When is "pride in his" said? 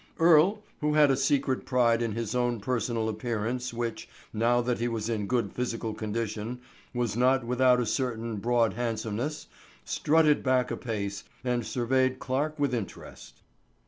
1.63-2.33